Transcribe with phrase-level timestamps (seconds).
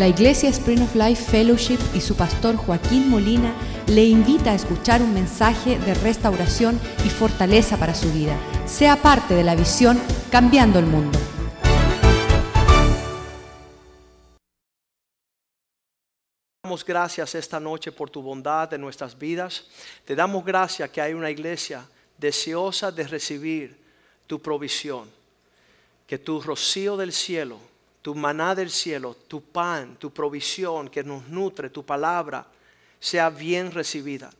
[0.00, 3.52] La Iglesia Spring of Life Fellowship y su pastor Joaquín Molina
[3.86, 8.34] le invita a escuchar un mensaje de restauración y fortaleza para su vida.
[8.64, 10.00] Sea parte de la visión
[10.30, 11.18] Cambiando el Mundo.
[16.62, 19.66] damos gracias esta noche por tu bondad en nuestras vidas.
[20.06, 21.86] Te damos gracias que hay una iglesia
[22.16, 23.76] deseosa de recibir
[24.26, 25.10] tu provisión.
[26.06, 27.58] Que tu rocío del cielo,
[28.02, 32.46] tu maná del cielo, tu pan, tu provisión que nos nutre, tu palabra,
[32.98, 34.30] sea bien recibida.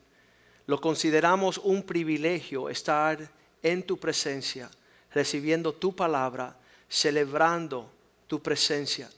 [0.65, 3.29] Lo consideramos un privilegio estar
[3.61, 4.69] en tu presencia,
[5.13, 6.57] recibiendo tu palabra,
[6.89, 7.91] celebrando
[8.27, 9.09] tu presencia.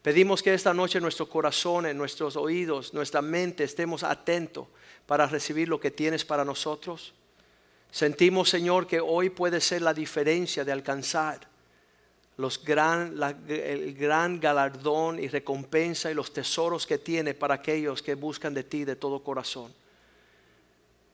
[0.00, 4.66] Pedimos que esta noche nuestro corazón, en nuestros oídos, nuestra mente estemos atentos
[5.06, 7.12] para recibir lo que tienes para nosotros.
[7.90, 11.51] Sentimos, Señor, que hoy puede ser la diferencia de alcanzar
[12.36, 13.14] los gran,
[13.48, 18.64] el gran galardón y recompensa y los tesoros que tiene para aquellos que buscan de
[18.64, 19.72] ti de todo corazón.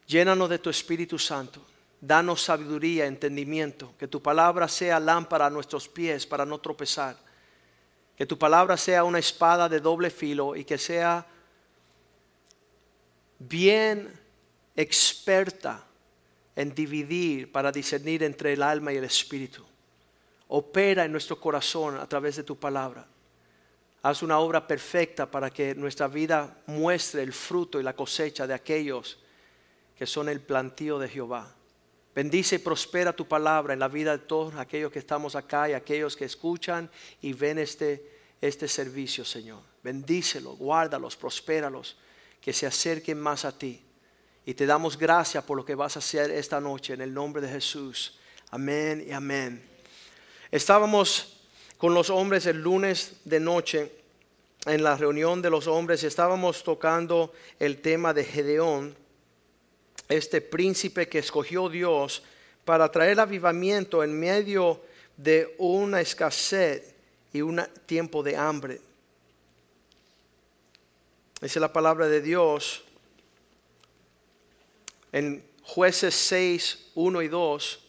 [0.06, 1.60] Llénanos de tu Espíritu Santo.
[2.00, 3.92] Danos sabiduría, entendimiento.
[3.98, 7.16] Que tu palabra sea lámpara a nuestros pies para no tropezar
[8.18, 11.24] que tu palabra sea una espada de doble filo y que sea
[13.38, 14.12] bien
[14.74, 15.86] experta
[16.56, 19.64] en dividir para discernir entre el alma y el espíritu.
[20.48, 23.06] Opera en nuestro corazón a través de tu palabra.
[24.02, 28.54] Haz una obra perfecta para que nuestra vida muestre el fruto y la cosecha de
[28.54, 29.18] aquellos
[29.96, 31.54] que son el plantío de Jehová.
[32.14, 35.72] Bendice y prospera tu palabra en la vida de todos aquellos que estamos acá y
[35.72, 36.90] aquellos que escuchan
[37.20, 39.62] y ven este, este servicio, Señor.
[39.82, 41.96] Bendícelos, guárdalos, prospéralos,
[42.40, 43.84] que se acerquen más a ti.
[44.46, 47.42] Y te damos gracias por lo que vas a hacer esta noche en el nombre
[47.42, 48.18] de Jesús.
[48.50, 49.77] Amén y amén.
[50.50, 51.42] Estábamos
[51.76, 53.92] con los hombres el lunes de noche
[54.66, 56.04] en la reunión de los hombres.
[56.04, 58.96] Estábamos tocando el tema de Gedeón
[60.08, 62.22] este príncipe que escogió Dios
[62.64, 64.80] para traer avivamiento en medio
[65.16, 66.94] de una escasez
[67.32, 68.80] y un tiempo de hambre.
[71.42, 72.84] Es la palabra de Dios
[75.12, 77.87] en jueces 6, 1 y 2,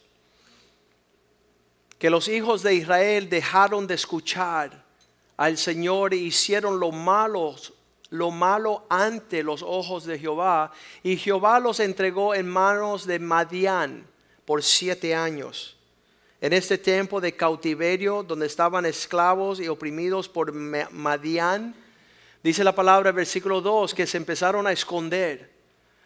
[2.00, 4.84] que los hijos de Israel dejaron de escuchar
[5.36, 7.54] al Señor e hicieron lo malo
[8.08, 10.72] lo malo ante los ojos de Jehová,
[11.04, 14.04] y Jehová los entregó en manos de Madián
[14.44, 15.76] por siete años.
[16.40, 21.76] En este tiempo de cautiverio, donde estaban esclavos y oprimidos por Madián,
[22.42, 25.52] dice la palabra, versículo 2, que se empezaron a esconder.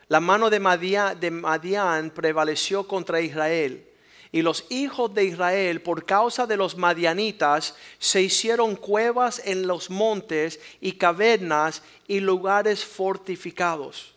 [0.08, 3.88] La mano de Madián, de Madián prevaleció contra Israel
[4.34, 9.90] y los hijos de Israel, por causa de los madianitas, se hicieron cuevas en los
[9.90, 14.12] montes y cavernas y lugares fortificados.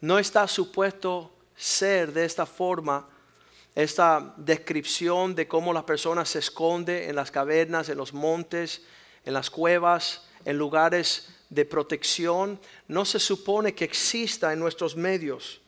[0.00, 3.08] No está supuesto ser de esta forma
[3.76, 8.82] esta descripción de cómo la persona se esconde en las cavernas, en los montes,
[9.24, 12.58] en las cuevas, en lugares de protección,
[12.88, 15.60] no se supone que exista en nuestros medios.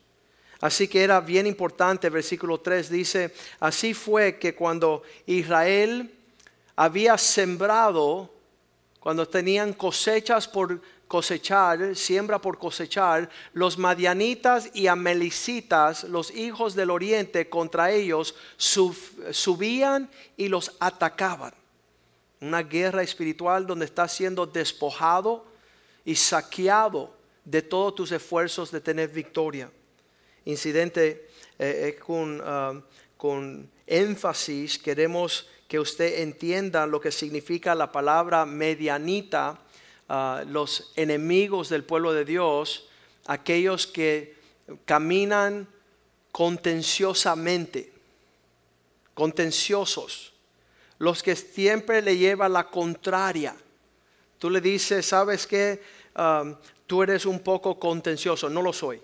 [0.63, 6.09] Así que era bien importante, versículo 3 dice, así fue que cuando Israel
[6.77, 8.33] había sembrado,
[9.01, 16.91] cuando tenían cosechas por cosechar, siembra por cosechar, los madianitas y amelicitas, los hijos del
[16.91, 21.53] oriente, contra ellos subían y los atacaban.
[22.39, 25.45] Una guerra espiritual donde está siendo despojado
[26.05, 27.13] y saqueado
[27.43, 29.69] de todos tus esfuerzos de tener victoria
[30.45, 32.81] incidente eh, con, ah,
[33.17, 39.59] con énfasis queremos que usted entienda lo que significa la palabra medianita,
[40.09, 42.87] ah, los enemigos del pueblo de Dios,
[43.25, 44.35] aquellos que
[44.85, 45.67] caminan
[46.31, 47.91] contenciosamente,
[49.13, 50.33] contenciosos,
[50.99, 53.55] los que siempre le llevan la contraria.
[54.37, 55.81] Tú le dices, ¿sabes qué?
[56.15, 59.01] Ah, tú eres un poco contencioso, no lo soy.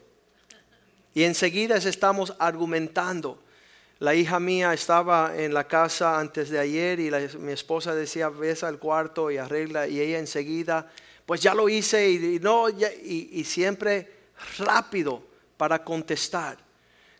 [1.19, 3.43] Y enseguida estamos argumentando.
[3.99, 8.63] La hija mía estaba en la casa antes de ayer y mi esposa decía, ves
[8.63, 9.85] al cuarto y arregla.
[9.85, 10.89] Y ella enseguida,
[11.25, 14.09] pues ya lo hice y, no, y, siempre
[14.59, 15.21] rápido
[15.57, 16.57] para contestar.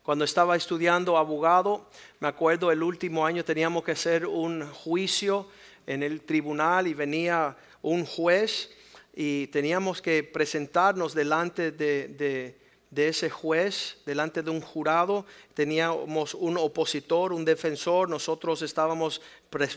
[0.02, 1.90] Cuando estaba estudiando abogado,
[2.22, 5.50] me acuerdo el último año teníamos que hacer un juicio
[5.86, 8.70] en el tribunal y venía un juez
[9.14, 15.26] y teníamos que presentarnos delante de de ese juez delante de un jurado.
[15.54, 18.10] Teníamos un opositor, un defensor.
[18.10, 19.22] Nosotros estábamos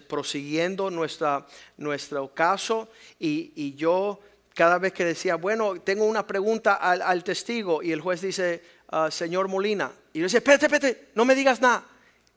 [0.08, 2.88] prosiguiendo nuestra, nuestro caso
[3.18, 4.20] y, yo
[4.54, 9.10] cada vez que decía, bueno, tengo una pregunta al, testigo y el juez dice, ah,
[9.10, 9.92] señor Molina.
[10.12, 11.86] Y yo decía, espérate, espérate, no me digas nada,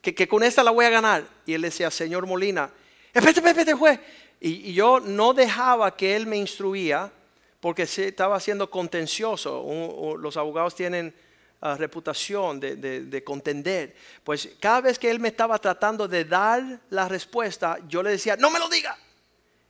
[0.01, 1.25] que, que, con esta la voy a ganar.
[1.45, 2.69] Y él decía, señor Molina,
[3.13, 4.00] espérate, espérate, juez.
[4.39, 7.12] Y, y yo no dejaba que él me instruía
[7.65, 9.65] porque se estaba siendo contencioso.
[10.19, 11.12] los abogados tienen
[11.62, 13.95] ah, reputación de, contender.
[14.23, 18.35] Pues cada vez que él me estaba tratando de dar la respuesta, yo le decía,
[18.38, 18.95] no me lo diga.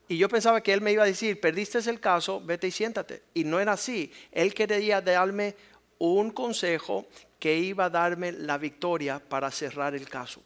[0.09, 3.21] Y yo pensaba que él me iba a decir, perdiste el caso, vete y siéntate.
[3.33, 4.12] Y no era así.
[4.33, 5.56] Él quería darme
[5.97, 7.07] un consejo
[7.39, 10.42] que iba a darme la victoria para cerrar el caso.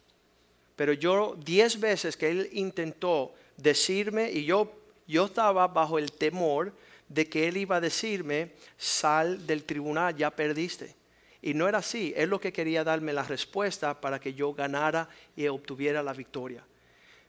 [0.76, 4.72] Pero yo diez veces que él intentó decirme y yo,
[5.08, 6.72] yo estaba bajo el temor
[7.10, 10.94] de que él iba a decirme, sal del tribunal, ya perdiste.
[11.42, 15.08] Y no era así, él lo que quería darme la respuesta para que yo ganara
[15.34, 16.64] y obtuviera la victoria.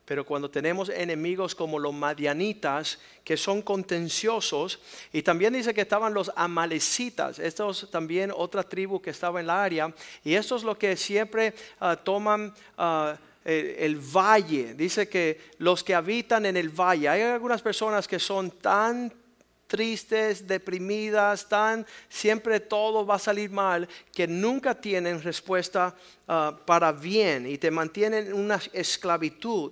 [0.06, 4.80] Pero cuando tenemos enemigos como los madianitas, que son contenciosos,
[5.12, 9.64] y también dice que estaban los amalecitas, estos también otra tribu que estaba en la
[9.64, 9.94] área,
[10.24, 12.54] y esto es lo que siempre ah, toman...
[12.78, 18.20] Ah, el, valle, dice que los que habitan en el valle, hay algunas personas que
[18.20, 19.12] son tan
[19.72, 25.96] tristes, deprimidas, tan siempre todo va a salir mal, que nunca tienen respuesta
[26.28, 29.72] ah, para bien y te mantienen en una esclavitud.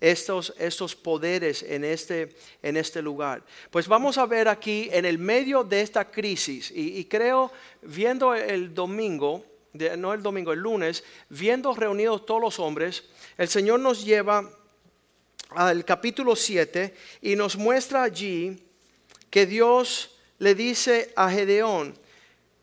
[0.00, 3.42] Estos, estos poderes en este, en este lugar.
[3.70, 7.50] Pues vamos a ver aquí en el medio de esta crisis, y, creo,
[7.80, 9.46] viendo el domingo,
[9.96, 13.04] no el domingo, el lunes, viendo reunidos todos los hombres,
[13.38, 14.50] el Señor nos lleva
[15.50, 18.58] al capítulo 7 y nos muestra allí
[19.34, 21.98] que Dios le dice a Gedeón,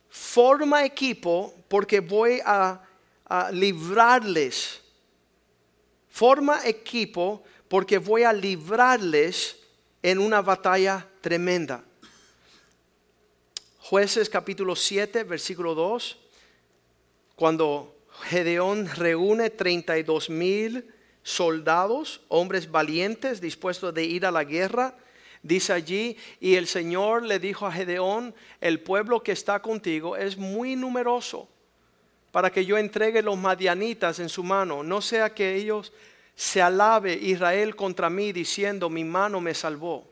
[0.10, 2.82] forma equipo porque voy a,
[3.52, 4.80] librarles.
[6.08, 9.58] Forma equipo porque voy a librarles
[10.02, 11.84] en una batalla tremenda.
[13.80, 16.18] Jueces capítulo 7, versículo 2,
[17.36, 17.98] cuando
[18.30, 20.90] Gedeón reúne 32 mil
[21.22, 24.96] soldados, hombres valientes dispuestos de ir a la guerra,
[25.44, 30.38] Dice allí, y el Señor le dijo a Gedeón, el pueblo que está contigo es
[30.38, 31.50] muy numeroso
[32.32, 35.92] para que yo entregue los madianitas en su mano, no sea que ellos
[36.36, 40.10] se alabe Israel contra mí diciendo, mi mano me salvó.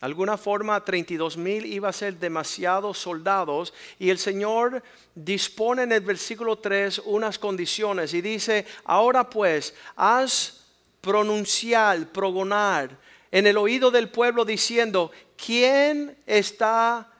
[0.00, 4.82] Alguna forma 32 mil iba a ser demasiados soldados y el Señor
[5.14, 10.66] dispone en el versículo 3 unas condiciones y dice, ahora pues, haz
[11.00, 12.98] pronunciar, progonar
[13.30, 17.12] en el oído del pueblo diciendo, ¿quién está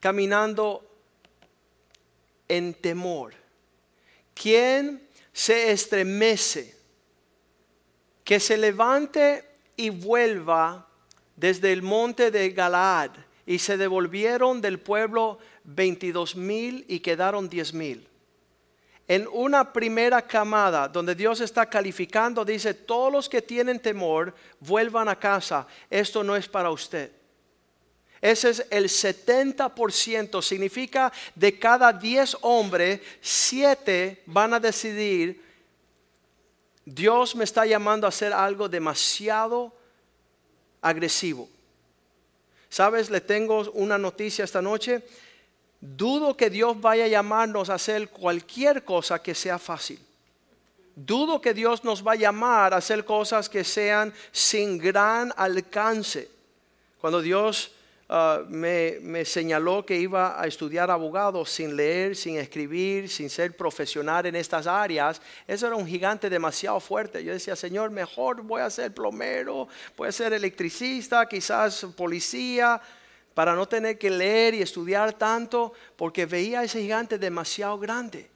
[0.00, 0.88] caminando
[2.48, 3.34] en temor?
[4.34, 6.76] ¿Quién se estremece?
[8.24, 9.44] Que se levante
[9.76, 10.88] y vuelva
[11.36, 13.10] desde el monte de Galaad.
[13.46, 18.08] Y se devolvieron del pueblo veintidós mil y quedaron diez mil
[19.06, 25.08] en una primera camada donde Dios está calificando, dice, todos los que tienen temor, vuelvan
[25.08, 27.10] a casa, esto no es para usted.
[28.20, 35.44] Ese es el 70%, significa de cada 10 hombres, 7 van a decidir,
[36.86, 39.74] Dios me está llamando a hacer algo demasiado
[40.80, 41.50] agresivo.
[42.70, 43.10] ¿Sabes?
[43.10, 45.02] Le tengo una noticia esta noche
[45.86, 50.00] Dudo que Dios vaya a llamarnos a hacer cualquier cosa que sea fácil.
[50.96, 56.30] Dudo que Dios nos va a llamar a hacer cosas que sean sin gran alcance.
[57.02, 57.72] Cuando Dios
[58.08, 63.54] ah, me, me, señaló que iba a estudiar abogado sin leer, sin escribir, sin ser
[63.54, 67.22] profesional en estas áreas, eso era un gigante demasiado fuerte.
[67.22, 72.80] Yo decía, Señor, mejor voy a ser plomero, voy a ser electricista, quizás policía
[73.34, 78.30] para no tener que leer y estudiar tanto, porque veía a ese gigante demasiado grande.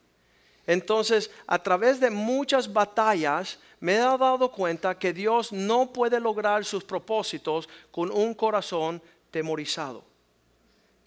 [0.66, 6.64] Entonces, a través de muchas batallas, me he dado cuenta que Dios no puede lograr
[6.64, 9.00] sus propósitos con un corazón
[9.30, 10.07] temorizado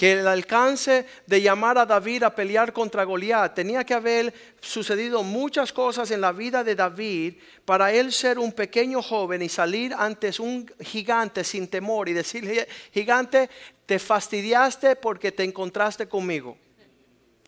[0.02, 5.22] que el alcance de llamar a David a pelear contra Goliat tenía que haber sucedido
[5.22, 9.94] muchas cosas en la vida de David para él ser un pequeño joven y salir
[9.94, 13.48] ante un gigante sin temor y decirle, gigante,
[13.86, 16.58] te fastidiaste porque te encontraste conmigo,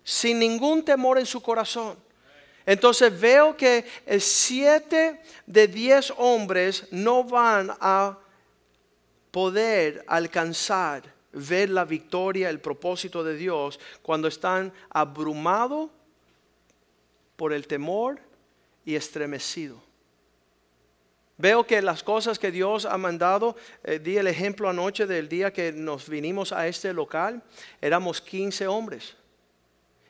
[0.04, 1.98] sin ningún temor en su corazón.
[2.68, 3.84] Entonces veo que
[4.20, 8.20] siete de diez hombres no van a
[9.32, 15.90] poder alcanzar ver la victoria, el propósito de Dios cuando están abrumados
[17.36, 18.20] por el temor
[18.86, 19.80] y estremecidos.
[21.38, 25.52] Veo que las cosas que Dios ha mandado, eh, di el ejemplo anoche del día
[25.52, 27.42] que nos vinimos a este local,
[27.82, 29.16] éramos 15 hombres.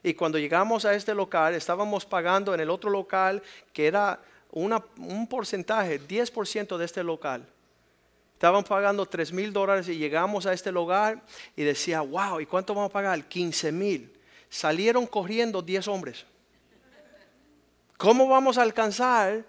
[0.04, 4.20] Y cuando llegamos a este local, estábamos pagando en el otro local, que era
[4.52, 7.48] un porcentaje, 10% de este local.
[8.44, 11.22] Estaban pagando 3 mil dólares y llegamos a este lugar
[11.56, 13.24] y decía, wow, ¿y cuánto vamos a pagar?
[13.24, 14.20] 15 mil.
[14.50, 16.26] Salieron corriendo 10 hombres.
[17.96, 19.46] ¿Cómo vamos a alcanzar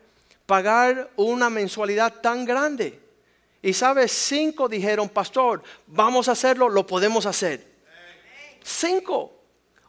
[0.47, 3.01] pagar una mensualidad tan grande?
[3.61, 7.67] Y sabes, cinco dijeron, pastor, vamos a hacerlo, lo podemos hacer.
[8.63, 9.33] Cinco.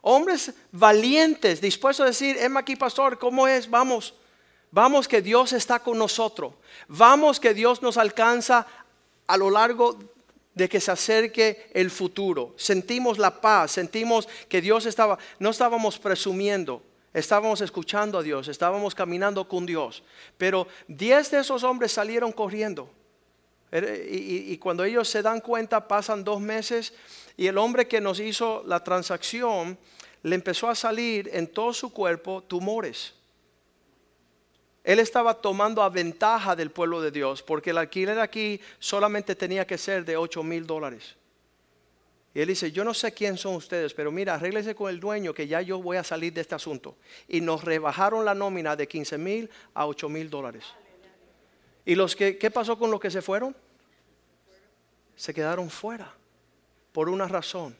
[0.01, 3.69] Hombres valientes, dispuestos a decir, Emma aquí, pastor, ¿cómo es?
[3.69, 4.15] Vamos.
[4.71, 6.55] Vamos que Dios está con nosotros.
[6.87, 8.65] Vamos que Dios nos alcanza
[9.27, 9.97] a lo largo
[10.53, 12.53] de que se acerque el futuro.
[12.57, 16.81] Sentimos la paz, sentimos que Dios estaba, no estábamos presumiendo,
[17.13, 20.03] estábamos escuchando a Dios, estábamos caminando con Dios.
[20.37, 22.89] Pero diez de esos hombres salieron corriendo.
[23.71, 26.93] Y, cuando ellos se dan cuenta, pasan dos meses
[27.35, 29.77] y el hombre que nos hizo la transacción
[30.23, 33.13] le empezó a salir en todo su cuerpo tumores.
[34.85, 39.65] Él estaba tomando a ventaja del pueblo de Dios, porque el alquiler aquí solamente tenía
[39.65, 41.15] que ser de 8 mil dólares.
[42.35, 45.33] Y él dice, yo no sé quién son ustedes, pero mira, arréglese con el dueño
[45.33, 46.97] que ya yo voy a salir de este asunto.
[47.27, 50.65] Y nos rebajaron la nómina de 15 mil a 8 mil dólares.
[51.83, 53.55] ¿Y los que, qué pasó con los que se fueron?
[55.15, 56.13] Se quedaron fuera
[56.91, 57.75] por una razón.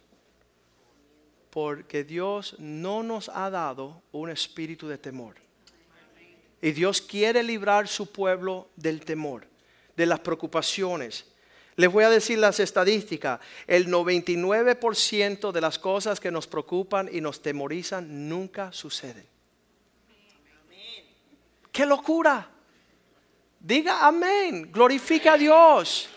[1.51, 5.45] Porque Dios no nos ha dado un espíritu de temor
[6.65, 9.48] y Dios quiere librar su pueblo del temor,
[9.95, 11.25] de las preocupaciones.
[11.75, 13.39] Les voy a decir las estadísticas.
[13.67, 19.27] El 99% de las cosas que nos preocupan y nos temorizan nunca suceden.
[21.72, 22.50] ¡Qué locura!
[23.60, 24.72] Diga amén.
[24.72, 26.10] Glorifica a Dios.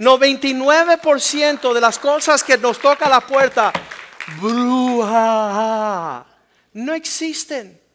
[0.00, 3.72] 99% de las cosas que nos toca la puerta,
[4.40, 6.26] bruja,
[6.72, 7.85] no existen.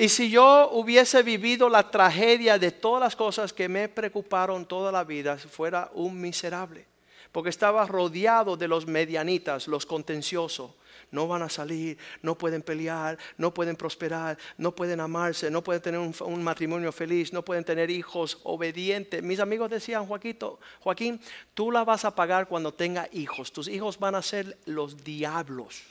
[0.00, 4.90] Y si yo hubiese vivido la tragedia de todas las cosas que me preocuparon toda
[4.90, 6.86] la vida, fuera un miserable.
[7.30, 10.70] Porque estaba rodeado de los medianitas, los contenciosos.
[11.10, 15.82] No van a salir, no pueden pelear, no pueden prosperar, no pueden amarse, no pueden
[15.82, 19.22] tener un, matrimonio feliz, no pueden tener hijos obedientes.
[19.22, 21.20] Mis amigos decían, Joaquín,
[21.52, 23.52] tú la vas a pagar cuando tenga hijos.
[23.52, 25.82] Tus hijos van a ser los diablos.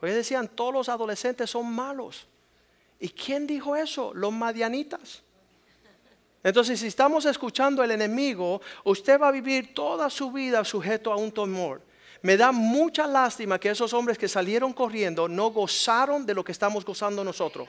[0.00, 2.26] Porque decían, todos los adolescentes son malos.
[3.00, 4.12] ¿Y quién dijo eso?
[4.14, 5.22] Los madianitas.
[6.42, 11.16] Entonces, si estamos escuchando al enemigo, usted va a vivir toda su vida sujeto a
[11.16, 11.82] un temor.
[12.22, 16.52] Me da mucha lástima que esos hombres que salieron corriendo no gozaron de lo que
[16.52, 17.68] estamos gozando nosotros.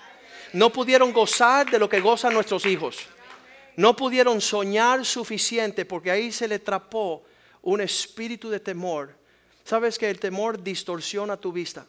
[0.54, 2.98] No pudieron gozar de lo que gozan nuestros hijos.
[3.78, 7.24] No pudieron soñar suficiente porque ahí se le trapó
[7.62, 9.16] un espíritu de temor.
[9.64, 11.86] Sabes que el temor distorsiona tu vista.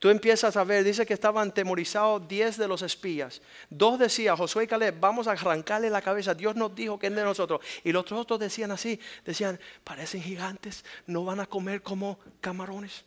[0.00, 3.42] Tú empiezas a ver, dice que estaban temorizados diez de los espías.
[3.68, 6.32] Dos decían, Josué y Caleb, vamos a arrancarle la cabeza.
[6.32, 7.60] Dios nos dijo que es de nosotros.
[7.84, 13.04] Y los otros decían así, decían, parecen gigantes, no van a comer como camarones,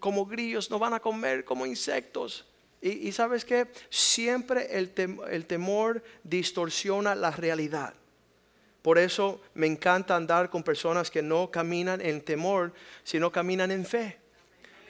[0.00, 2.44] como grillos, no van a comer como insectos.
[2.82, 4.92] Y, sabes que siempre el,
[5.30, 7.94] el temor distorsiona la realidad.
[8.82, 12.72] Por eso me encanta andar con personas que no caminan en temor,
[13.04, 14.25] sino caminan en fe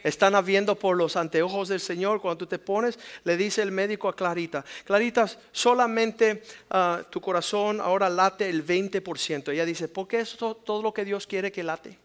[0.06, 2.20] están habiendo por los anteojos del Señor.
[2.20, 7.80] Cuando tú te pones, le dice el médico a Clarita, Clarita, solamente ah, tu corazón
[7.80, 9.52] ahora late el 20%.
[9.52, 11.98] Ella dice, ¿por qué es todo lo que Dios quiere que late?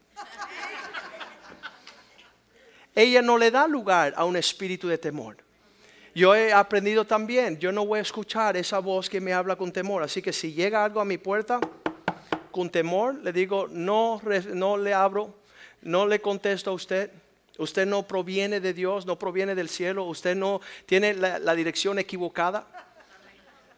[2.96, 5.38] Ella no le da lugar a un espíritu de temor.
[6.16, 9.72] Yo he aprendido también, yo no voy a escuchar esa voz que me habla con
[9.72, 10.02] temor.
[10.02, 11.60] Así que si llega algo a mi puerta
[12.50, 14.20] con temor, le digo, no,
[14.54, 15.36] no le abro,
[15.84, 17.12] no le contesto a usted
[17.58, 22.68] Usted no proviene de Dios, no proviene del cielo, usted no tiene la, dirección equivocada.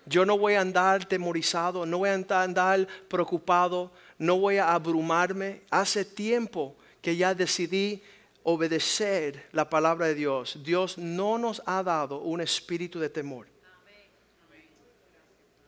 [0.06, 5.62] Yo no voy a andar temorizado, no voy a andar preocupado, no voy a abrumarme.
[5.70, 8.02] Hace tiempo que ya decidí
[8.44, 10.60] obedecer la palabra de Dios.
[10.64, 13.48] Dios no nos ha dado un espíritu de temor.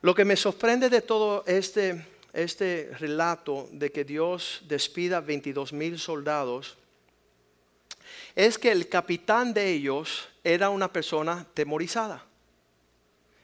[0.01, 5.97] Lo que me sorprende de todo este, este relato de que Dios despida 22 mil
[5.97, 6.77] soldados
[8.35, 12.23] es que el capitán de ellos era una persona temorizada.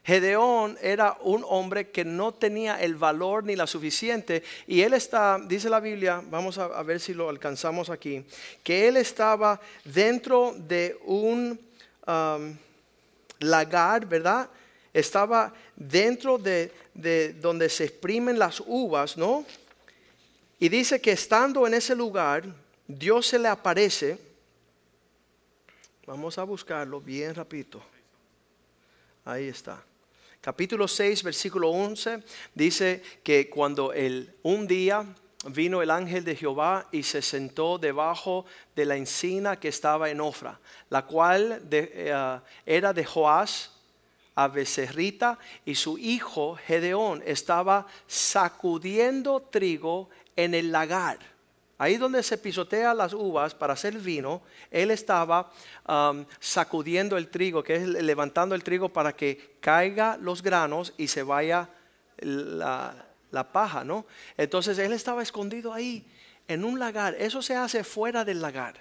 [0.03, 5.39] Gedeón era un hombre que no tenía el valor ni la suficiente y él está,
[5.39, 8.25] dice la Biblia, vamos a, ver si lo alcanzamos aquí,
[8.63, 11.59] que él estaba dentro de un
[12.07, 12.57] um,
[13.39, 14.49] lagar, ¿verdad?
[14.91, 19.45] Estaba dentro de, de donde se exprimen las uvas, ¿no?
[20.59, 22.43] Y dice que estando en ese lugar,
[22.87, 24.30] Dios se le aparece.
[26.05, 27.81] Vamos a buscarlo bien rapidito.
[29.23, 29.83] Ahí está
[30.41, 32.23] capítulo 6, versículo 11,
[32.55, 35.05] dice que cuando el, un día
[35.45, 40.19] vino el ángel de Jehová y se sentó debajo de la encina que estaba en
[40.19, 43.71] Ofra, la cual eh, era de Joás
[44.33, 51.19] a Becerrita y su hijo Gedeón estaba sacudiendo trigo en el lagar.
[51.81, 55.51] Ahí donde se pisotea las uvas para hacer vino, él estaba
[55.89, 61.07] um, sacudiendo el trigo, que es levantando el trigo para que caiga los granos y
[61.07, 61.69] se vaya
[62.19, 62.93] la,
[63.51, 64.05] paja, ¿no?
[64.37, 66.05] Entonces él estaba escondido ahí,
[66.47, 67.15] en un lagar.
[67.17, 68.75] Eso se hace fuera del lagar.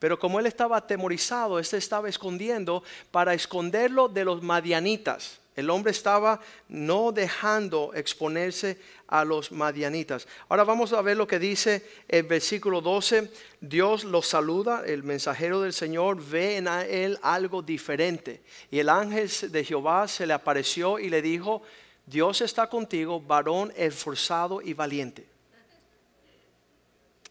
[0.00, 2.82] Pero como él estaba atemorizado, él se estaba escondiendo
[3.12, 5.41] para esconderlo de los madianitas.
[5.54, 10.26] El hombre estaba no dejando exponerse a los madianitas.
[10.48, 13.30] Ahora vamos a ver lo que dice el versículo 12.
[13.60, 18.42] Dios lo saluda, el mensajero del Señor ve en él algo diferente.
[18.70, 21.62] Y el ángel de Jehová se le apareció y le dijo,
[22.06, 25.26] Dios está contigo, varón esforzado y valiente.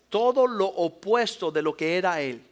[0.10, 2.51] Todo lo opuesto de lo que era él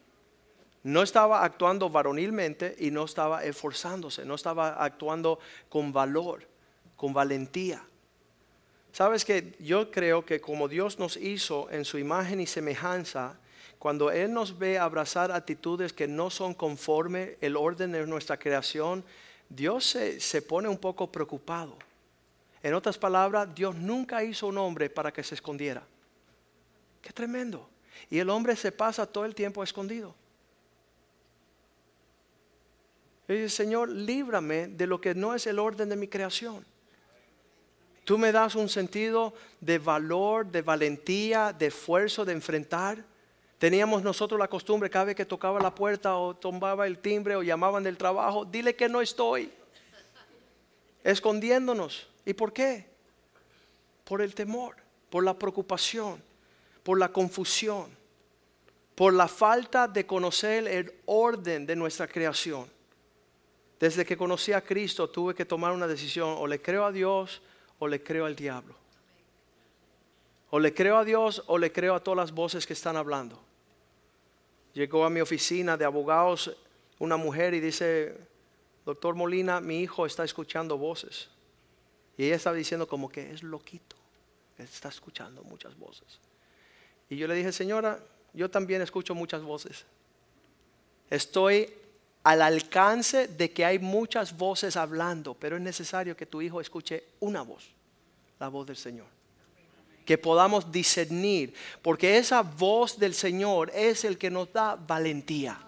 [0.82, 6.46] no estaba actuando varonilmente y no estaba esforzándose, no estaba actuando con valor,
[6.96, 7.82] con valentía.
[8.92, 13.38] Sabes que yo creo que como Dios nos hizo en su imagen y semejanza,
[13.78, 19.04] cuando Él nos ve abrazar actitudes que no son conforme el orden de nuestra creación,
[19.48, 21.76] Dios se, se pone un poco preocupado.
[22.62, 25.82] En otras palabras, Dios nunca hizo un hombre para que se escondiera.
[27.00, 27.68] Qué tremendo.
[28.10, 30.14] Y el hombre se pasa todo el tiempo escondido.
[33.30, 36.66] Y dice, Señor, líbrame de lo que no es el orden de mi creación.
[38.02, 43.04] Tú me das un sentido de valor, de valentía, de esfuerzo, de enfrentar.
[43.56, 47.44] Teníamos nosotros la costumbre cada vez que tocaba la puerta o tomaba el timbre o
[47.44, 49.52] llamaban del trabajo, dile que no estoy.
[51.04, 52.08] Escondiéndonos.
[52.26, 52.84] ¿Y por qué?
[54.02, 54.74] Por el temor,
[55.08, 56.20] por la preocupación,
[56.82, 57.96] por la confusión,
[58.96, 62.79] por la falta de conocer el orden de nuestra creación.
[63.80, 67.40] Desde que conocí a Cristo tuve que tomar una decisión, o le creo a Dios
[67.78, 68.74] o le creo al diablo.
[70.50, 73.40] O le creo a Dios o le creo a todas las voces que están hablando.
[74.74, 76.54] Llegó a mi oficina de abogados
[76.98, 78.18] una mujer y dice,
[78.84, 81.30] doctor Molina, mi hijo está escuchando voces.
[82.18, 83.96] Y ella estaba diciendo como que es loquito,
[84.58, 86.20] está escuchando muchas voces.
[87.08, 87.98] Y yo le dije, señora,
[88.34, 89.86] yo también escucho muchas voces.
[91.08, 91.72] Estoy
[92.22, 97.04] al alcance de que hay muchas voces hablando, pero es necesario que tu hijo escuche
[97.20, 97.70] una voz,
[98.38, 99.06] la voz del Señor.
[100.04, 105.58] Que podamos discernir, porque esa voz del Señor es el que nos da valentía.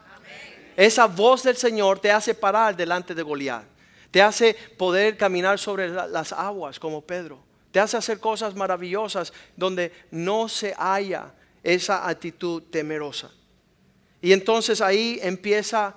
[0.76, 3.64] Esa voz del Señor te hace parar delante de Goliat,
[4.10, 7.38] te hace poder caminar sobre las aguas como Pedro,
[7.70, 13.30] te hace hacer cosas maravillosas donde no se haya esa actitud temerosa.
[14.20, 15.96] Y entonces ahí empieza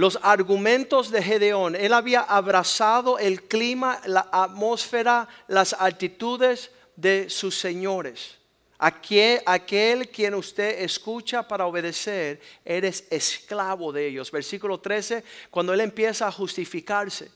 [0.00, 1.76] los argumentos de Gedeón.
[1.76, 8.38] Él había abrazado el clima, la atmósfera, las actitudes de sus señores.
[8.78, 14.30] Aquel, aquel quien usted escucha para obedecer, eres esclavo de ellos.
[14.30, 17.30] Versículo 13, cuando él empieza a justificarse.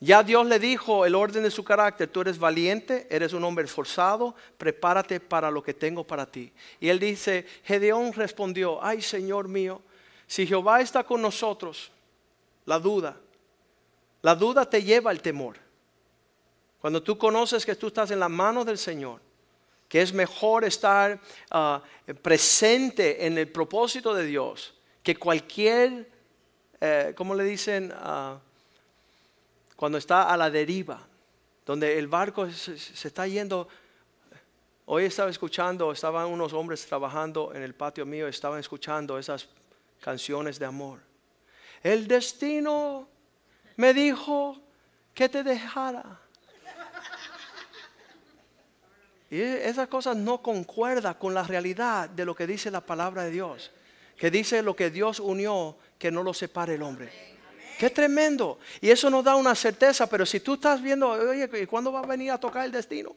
[0.00, 3.66] Ya Dios le dijo el orden de su carácter, tú eres valiente, eres un hombre
[3.66, 6.50] esforzado, prepárate para lo que tengo para ti.
[6.80, 9.82] Y él dice, Gedeón respondió, ay Señor mío,
[10.26, 11.90] si Jehová está con nosotros,
[12.64, 13.16] la duda,
[14.22, 15.56] la duda te lleva al temor.
[16.80, 19.20] Cuando tú conoces que tú estás en la mano del Señor,
[19.88, 21.82] que es mejor estar ah,
[22.22, 26.10] presente en el propósito de Dios que cualquier,
[26.80, 27.92] eh, ¿cómo le dicen?
[27.94, 28.40] Ah,
[29.76, 31.06] cuando está a la deriva,
[31.64, 33.68] donde el barco se, se está yendo.
[34.86, 39.48] Hoy estaba escuchando, estaban unos hombres trabajando en el patio mío, estaban escuchando esas
[40.00, 41.00] canciones de amor.
[41.82, 43.08] El destino
[43.76, 44.60] me dijo
[45.14, 46.20] que te dejara.
[49.30, 53.30] Y esas cosas no concuerdan con la realidad de lo que dice la palabra de
[53.30, 53.72] Dios.
[54.16, 57.10] Que dice lo que Dios unió, que no lo separe el hombre.
[57.78, 58.58] Qué tremendo.
[58.80, 62.06] Y eso nos da una certeza, pero si tú estás viendo, oye, ¿cuándo va a
[62.06, 63.14] venir a tocar el destino?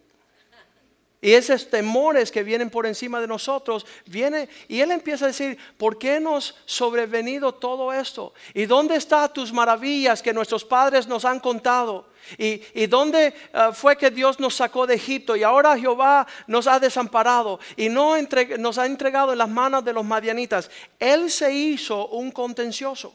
[1.21, 5.57] Y esos temores que vienen por encima de nosotros, viene y él empieza a decir,
[5.77, 8.33] ¿por qué nos sobrevenido todo esto?
[8.53, 12.07] ¿Y dónde están tus maravillas que nuestros padres nos han contado?
[12.37, 15.35] ¿Y, dónde ah, fue que Dios nos sacó de Egipto?
[15.35, 18.15] Y ahora Jehová nos ha desamparado y no
[18.57, 20.71] nos ha entregado en las manos de los madianitas.
[20.99, 23.13] Él se hizo un contencioso.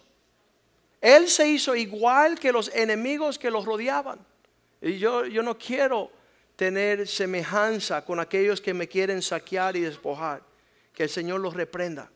[1.01, 4.19] Él se hizo igual que los enemigos que los rodeaban.
[4.83, 6.11] Y yo, yo no quiero
[6.57, 10.43] tener semejanza con aquellos que me quieren saquear y despojar.
[10.93, 12.11] Que el Señor los reprenda.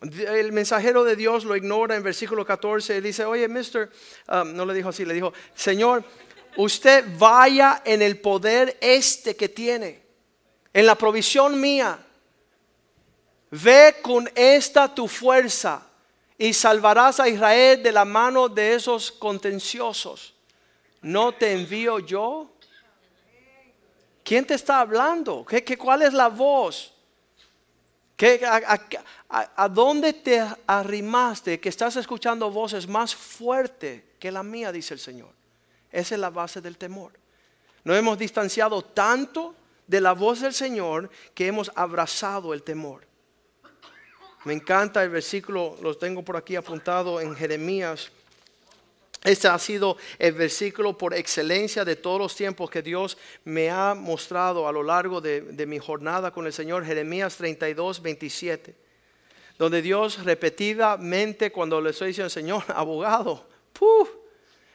[0.00, 2.98] El mensajero de Dios lo ignora en versículo 14.
[2.98, 3.90] Él dice, oye, mister,
[4.28, 6.04] um, no le dijo así, le dijo, Señor,
[6.56, 10.02] usted vaya en el poder este que tiene,
[10.72, 11.98] en la provisión mía.
[13.50, 15.88] Ve con esta tu fuerza
[16.36, 20.35] y salvarás a Israel de la mano de esos contenciosos.
[21.06, 22.50] ¿No te envío yo?
[24.24, 25.46] ¿Quién te está hablando?
[25.46, 26.92] ¿Qué, cuál es la voz?
[28.16, 34.94] ¿Qué, a, dónde te arrimaste que estás escuchando voces más fuertes que la mía, dice
[34.94, 35.30] el Señor?
[35.92, 37.12] Esa es la base del temor.
[37.84, 39.54] Nos hemos distanciado tanto
[39.86, 43.06] de la voz del Señor que hemos abrazado el temor.
[44.42, 48.10] Me encanta el versículo, lo tengo por aquí apuntado en Jeremías
[49.24, 53.94] este ha sido el versículo por excelencia de todos los tiempos que Dios me ha
[53.94, 58.76] mostrado a lo largo de, mi jornada con el Señor, Jeremías 32, 27,
[59.58, 63.48] donde Dios repetidamente cuando le estoy diciendo, Señor, abogado,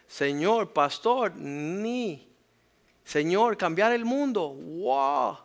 [0.08, 2.30] Señor, pastor, ni,
[3.06, 5.38] Señor, cambiar el mundo, wow.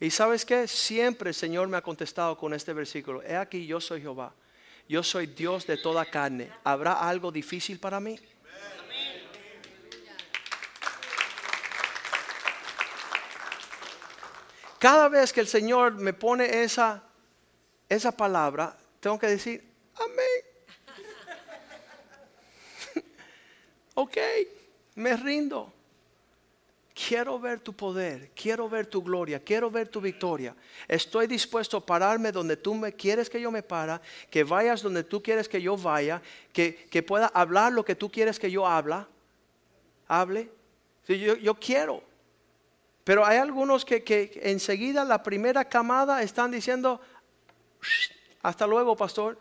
[0.00, 3.80] Y sabes qué, siempre el Señor me ha contestado con este versículo, he aquí yo
[3.80, 4.34] soy Jehová
[4.92, 6.52] yo soy Dios de toda carne.
[6.64, 8.20] ¿Habrá algo difícil para mí?
[14.78, 17.02] Cada vez que el Señor me pone esa,
[17.88, 20.26] esa palabra, tengo que decir, amén.
[23.94, 24.16] ok,
[24.96, 25.72] me rindo.
[27.12, 30.56] Quiero ver tu poder, quiero ver tu gloria, quiero ver tu victoria.
[30.88, 35.04] Estoy dispuesto a pararme donde tú me quieres que yo me para, que vayas donde
[35.04, 36.22] tú quieres que yo vaya,
[36.54, 39.06] que, pueda hablar lo que tú quieres que yo habla,
[40.08, 40.48] hable.
[41.06, 42.02] yo, yo quiero.
[43.04, 46.98] Pero hay algunos que, que enseguida la primera camada están diciendo,
[48.40, 49.38] hasta luego, pastor.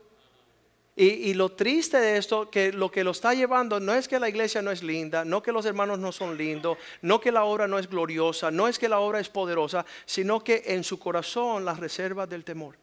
[1.04, 4.30] Y, lo triste de esto, que lo que lo está llevando no es que la
[4.30, 7.68] iglesia no es linda, no que los hermanos no son lindos, no que la obra
[7.68, 11.66] no es gloriosa, no es que la obra es poderosa, sino que en su corazón
[11.66, 12.76] las reservas del temor.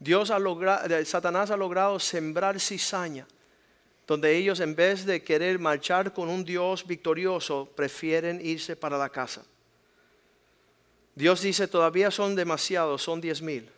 [0.00, 3.28] Dios ha logrado, Satanás ha logrado sembrar cizaña,
[4.08, 9.08] donde ellos en vez de querer marchar con un Dios victorioso, prefieren irse para la
[9.08, 9.44] casa.
[11.14, 13.70] Dios dice, todavía son demasiados, son diez mil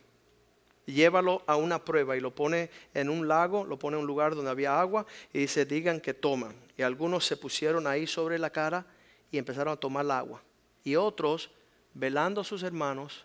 [0.87, 4.35] llévalo a una prueba y lo pone en un lago, lo pone en un lugar
[4.35, 6.55] donde había agua y dice, digan que toman.
[6.77, 8.87] Y algunos se pusieron ahí sobre la cara
[9.31, 10.42] y empezaron a tomar el agua.
[10.85, 11.51] Y otros,
[11.95, 13.25] velando a sus hermanos,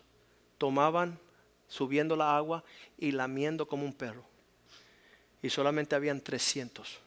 [0.58, 1.18] tomaban,
[1.66, 2.62] subiendo la agua
[2.96, 4.24] y lamiendo como un perro.
[5.42, 7.00] Y solamente habían 300.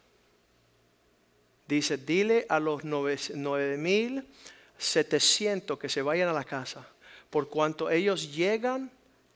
[1.67, 6.87] Dice, dile a los 9700 que se vayan a la casa,
[7.29, 8.91] por cuanto ellos llegan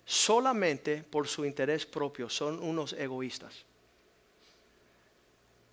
[0.06, 3.66] solamente por su interés propio, son unos egoístas.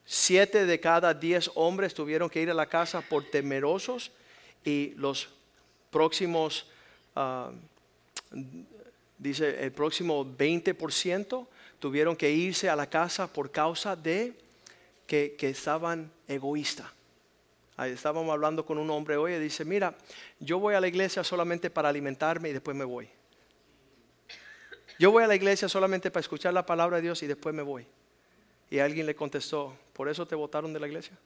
[0.04, 4.10] Siete de cada diez hombres tuvieron que ir a la casa por temerosos
[4.64, 5.28] y los
[5.90, 6.66] próximos,
[7.14, 7.50] ah,
[9.18, 11.46] dice el próximo 20%
[11.78, 14.34] tuvieron que irse a la casa por causa de
[15.06, 16.86] que, que estaban egoístas.
[17.78, 19.94] Estábamos hablando con un hombre hoy y dice, mira,
[20.38, 23.08] yo voy a la iglesia solamente para alimentarme y después me voy.
[24.98, 27.62] Yo voy a la iglesia solamente para escuchar la palabra de Dios y después me
[27.62, 27.86] voy.
[28.70, 31.18] Y alguien le contestó, ¿por eso te votaron de la iglesia?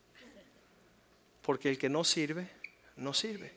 [1.42, 2.48] Porque el que no sirve,
[2.96, 3.52] no sirve.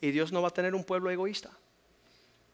[0.00, 1.50] Y Dios no va a tener un pueblo egoísta.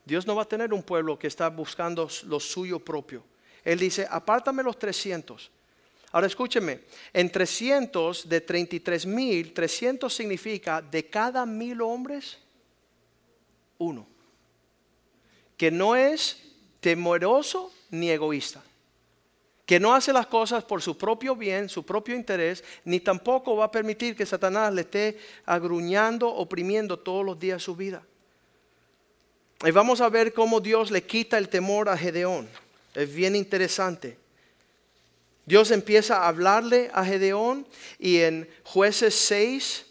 [0.05, 3.23] Dios no va a tener un pueblo que está buscando lo suyo propio.
[3.65, 5.51] Él dice, apártame los 300.
[6.13, 6.81] Ahora escúcheme,
[7.13, 12.39] en 300 de 33 mil, 300 significa de cada mil hombres,
[13.79, 14.07] uno.
[15.57, 16.54] Que no es
[16.85, 18.63] temeroso ni egoísta,
[19.65, 23.65] que no hace las cosas por su propio bien, su propio interés, ni tampoco va
[23.65, 28.03] a permitir que Satanás le esté agruñando, oprimiendo todos los días su vida.
[29.65, 32.47] Y vamos a ver cómo Dios le quita el temor a Gedeón.
[32.95, 34.19] Es bien interesante.
[35.47, 37.67] Dios empieza a hablarle a Gedeón
[37.99, 39.87] y en jueces 6,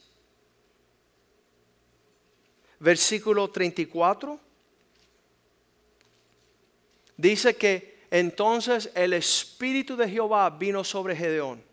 [2.80, 4.43] versículo 34,
[7.18, 11.64] dice que entonces el Espíritu de Jehová vino sobre Gedeón.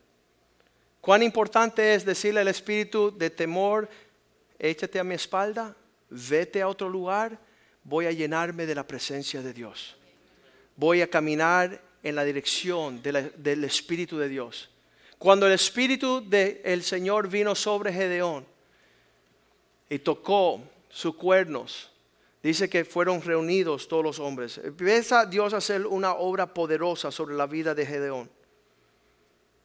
[1.01, 3.89] Cuán importante es decirle al Espíritu de temor,
[4.59, 5.77] échate a mi espalda,
[6.09, 7.39] vete a otro lugar,
[7.85, 9.97] voy a llenarme de la presencia de Dios.
[10.77, 14.71] Voy a caminar en la dirección del Espíritu de Dios.
[15.19, 18.47] Cuando el Espíritu del Señor vino sobre Gedeón
[19.89, 21.91] y tocó sus cuernos,
[22.43, 24.59] dice que fueron reunidos todos los hombres.
[24.59, 28.31] Empieza Dios a hacer una obra poderosa sobre la vida de Gedeón.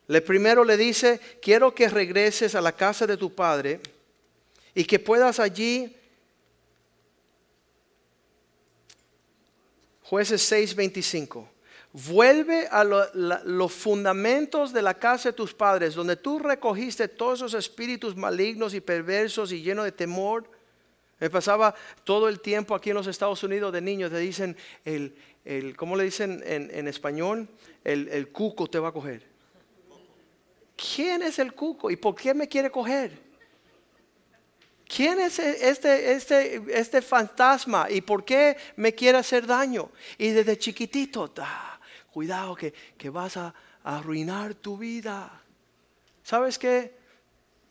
[0.08, 3.80] Le primero le dice, quiero que regreses a la casa de tu padre
[4.76, 5.96] y que puedas allí,
[10.04, 11.48] jueces 6:25,
[11.92, 17.54] vuelve a los fundamentos de la casa de tus padres, donde tú recogiste todos esos
[17.56, 20.55] espíritus malignos y perversos y llenos de temor.
[21.20, 21.74] Me pasaba
[22.04, 25.96] todo el tiempo aquí en los Estados Unidos de niños, te dicen, el, el ¿cómo
[25.96, 27.48] le dicen en, español?
[27.84, 29.24] El, el cuco te va a coger.
[30.76, 33.26] ¿Quién es el cuco y por qué me quiere coger?
[34.88, 39.90] ¿Quién es este, este, este fantasma y por qué me quiere hacer daño?
[40.18, 41.34] Y desde chiquitito,
[42.12, 43.54] cuidado que, que vas a,
[43.86, 45.32] arruinar tu vida.
[46.24, 46.98] ¿Sabes qué?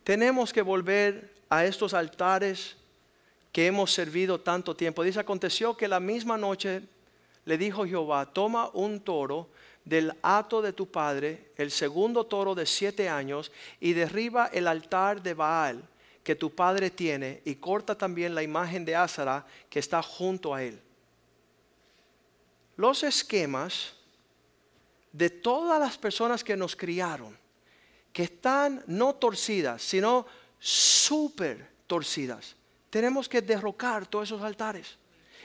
[0.04, 2.76] Tenemos que volver a estos altares
[3.54, 5.04] que hemos servido tanto tiempo.
[5.04, 6.82] Dice, aconteció que la misma noche
[7.44, 9.48] le dijo Jehová, toma un toro
[9.84, 15.22] del hato de tu padre, el segundo toro de siete años, y derriba el altar
[15.22, 15.88] de Baal
[16.24, 20.60] que tu padre tiene y corta también la imagen de Ázara que está junto a
[20.60, 20.80] él.
[22.76, 23.92] Los esquemas
[25.12, 27.38] de todas las personas que nos criaron,
[28.12, 30.26] que están no torcidas, sino
[30.58, 32.56] súper torcidas,
[32.94, 34.96] tenemos que derrocar todos esos altares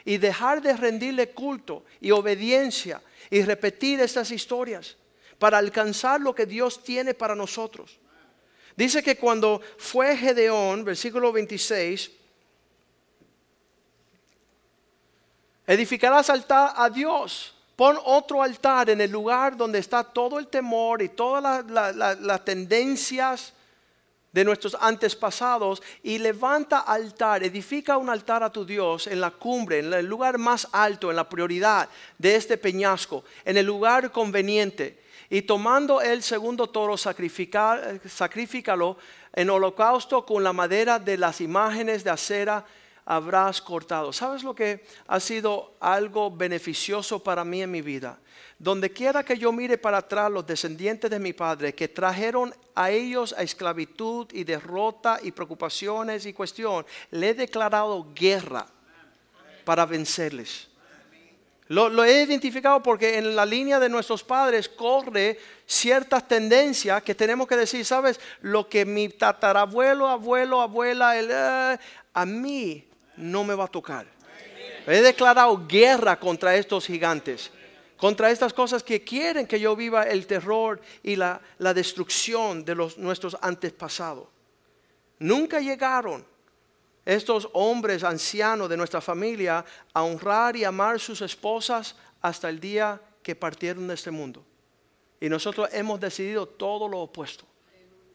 [0.05, 4.95] y dejar de rendirle culto y obediencia y repetir estas historias
[5.39, 7.97] para alcanzar lo que Dios tiene para nosotros.
[8.75, 12.11] Dice que cuando fue Gedeón, versículo 26,
[15.65, 17.55] edificarás altar a Dios.
[17.75, 23.53] Pon otro altar en el lugar donde está todo el temor y todas las tendencias
[24.31, 29.79] de nuestros antepasados y levanta altar, edifica un altar a tu Dios en la cumbre,
[29.79, 34.99] en el lugar más alto, en la prioridad de este peñasco, en el lugar conveniente.
[35.29, 38.97] Y tomando el segundo toro, sacrifícalo
[39.33, 42.65] en holocausto con la madera de las imágenes de acera
[43.09, 44.13] habrás cortado.
[44.13, 48.19] ¿Sabes lo que ha sido algo beneficioso para mí en mi vida?
[48.59, 52.91] Donde quiera que yo mire para atrás los descendientes de mi padre que trajeron a
[52.91, 58.67] ellos a esclavitud y derrota y preocupaciones y cuestión, le he declarado guerra
[59.65, 60.67] para vencerles.
[61.69, 67.47] Lo, he identificado porque en la línea de nuestros padres corre ciertas tendencias que tenemos
[67.47, 68.19] que decir, ¿sabes?
[68.41, 71.79] Lo que mi tatarabuelo, abuelo, abuela, eh,
[72.13, 72.88] a mí
[73.19, 74.07] no me va a tocar.
[74.87, 77.51] He declarado guerra contra estos gigantes,
[77.97, 82.73] contra estas cosas que quieren que yo viva el terror y la, la destrucción de
[82.73, 84.27] los, nuestros antepasados.
[85.19, 86.25] Nunca llegaron
[87.05, 93.01] estos hombres ancianos de nuestra familia a honrar y amar sus esposas hasta el día
[93.21, 94.43] que partieron de este mundo.
[95.19, 97.48] Y nosotros hemos decidido todo lo opuesto.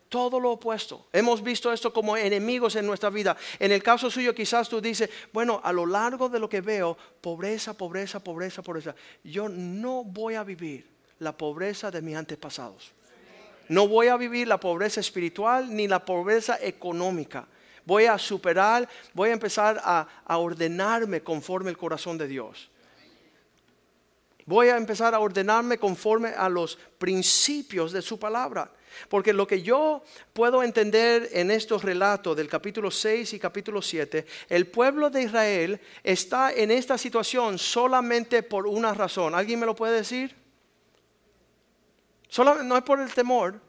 [0.08, 1.06] Todo lo opuesto.
[1.12, 3.36] Hemos visto esto como enemigos en nuestra vida.
[3.58, 6.96] En el caso suyo quizás tú dices, bueno, a lo largo de lo que veo,
[7.20, 8.94] pobreza, pobreza, pobreza, pobreza.
[9.24, 10.86] Yo no voy a vivir
[11.18, 12.92] la pobreza de mis antepasados.
[13.68, 17.48] No voy a vivir la pobreza espiritual ni la pobreza económica
[17.84, 20.06] voy a superar, voy a empezar a,
[20.38, 22.70] ordenarme conforme el corazón de Dios.
[24.46, 28.70] Voy a empezar a ordenarme conforme a los principios de su palabra.
[29.08, 30.02] Porque lo que yo
[30.32, 35.80] puedo entender en estos relatos del capítulo 6 y capítulo 7, el pueblo de Israel
[36.02, 39.34] está en esta situación solamente por una razón.
[39.34, 40.34] ¿Alguien me lo puede decir?
[42.36, 43.60] no es por el temor,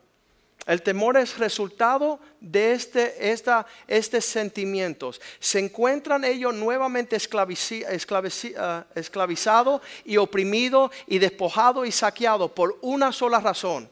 [0.66, 5.22] el temor es resultado de este, esta, estos sentimientos.
[5.40, 13.40] Se encuentran ellos nuevamente ah, esclavizados y oprimidos y despojados y saqueados por una sola
[13.40, 13.90] razón.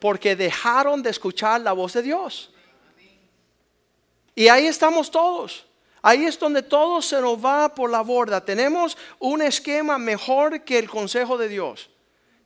[0.00, 2.50] Porque dejaron de escuchar la voz de Dios.
[4.34, 5.66] Y ahí estamos todos.
[6.02, 8.42] Ahí es donde todo se nos va por la borda.
[8.42, 11.90] Tenemos un esquema mejor que el consejo de Dios.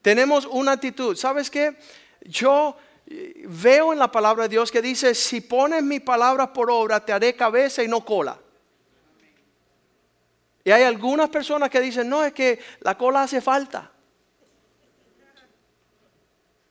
[0.03, 1.17] Tenemos una actitud.
[1.17, 1.77] ¿Sabes qué?
[2.23, 6.71] Yo eh, veo en la palabra de Dios que dice, si pones mi palabra por
[6.71, 8.39] obra, te haré cabeza y no cola.
[10.65, 13.93] Y hay algunas personas que dicen, no, es que la cola hace falta.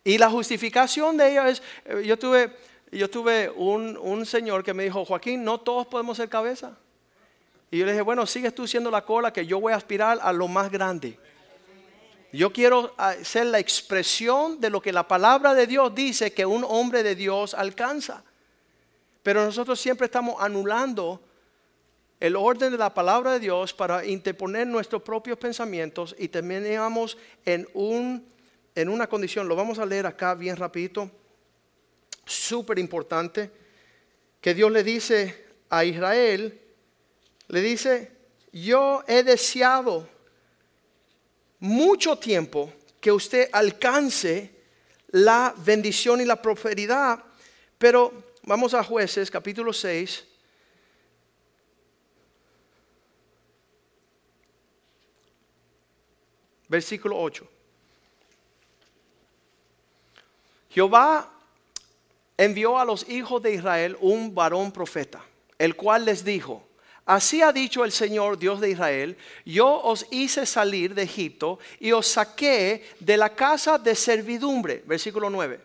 [0.03, 2.55] Y la justificación de ellos es, eh, yo tuve,
[2.91, 6.77] yo tuve un, un, señor que me dijo, Joaquín, no todos podemos ser cabeza.
[7.71, 10.19] Y yo le dije, bueno, sigues tú siendo la cola que yo voy a aspirar
[10.21, 11.17] a lo más grande.
[12.33, 16.45] Yo quiero ah, ser la expresión de lo que la palabra de Dios dice que
[16.45, 18.23] un hombre de Dios alcanza.
[19.21, 21.21] Pero nosotros siempre estamos anulando
[22.19, 27.67] el orden de la palabra de Dios para interponer nuestros propios pensamientos y terminamos en,
[27.73, 28.25] un,
[28.75, 31.09] en una condición, lo vamos a leer acá bien rapidito,
[32.25, 33.51] súper importante,
[34.41, 36.59] que Dios le dice a Israel,
[37.47, 38.11] le dice,
[38.51, 40.07] yo he deseado
[41.59, 44.51] mucho tiempo que usted alcance
[45.09, 47.23] la bendición y la prosperidad,
[47.77, 48.11] pero
[48.43, 50.25] vamos a jueces capítulo 6
[56.73, 57.52] versículo 8.
[60.73, 61.29] Jehová
[62.35, 65.21] envió a los hijos de Israel un varón profeta,
[65.59, 66.63] el cual les dijo,
[67.05, 71.91] así ha dicho el Señor Dios de Israel, yo os hice salir de Egipto y
[71.91, 75.61] os saqué de la casa de servidumbre, versículo 9.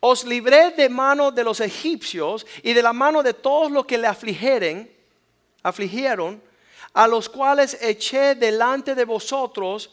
[0.00, 3.98] Os libré de mano de los egipcios y de la mano de todos los que
[3.98, 4.88] le afligieron,
[5.62, 6.40] afligieron
[6.94, 9.90] a los cuales eché delante de vosotros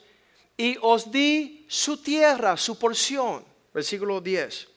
[0.57, 3.43] y os di su tierra, su porción.
[3.73, 4.67] Versículo 10.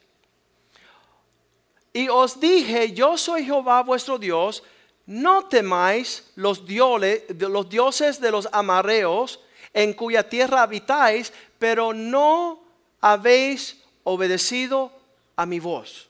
[1.92, 4.62] Y os dije, yo soy Jehová vuestro Dios,
[5.06, 9.40] no temáis los, dioses de los amarreos
[9.72, 12.60] en cuya tierra habitáis, pero no
[13.00, 14.92] habéis obedecido
[15.36, 16.08] a mi voz.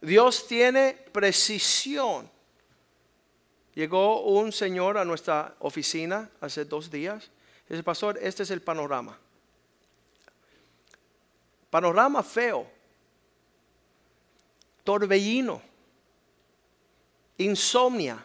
[0.00, 2.32] Dios tiene precisión
[3.74, 7.30] Llegó un señor a nuestra oficina hace dos días.
[7.72, 9.18] Dice, pastor, este es el panorama.
[11.70, 12.70] Panorama feo,
[14.84, 15.62] torbellino,
[17.38, 18.22] insomnia,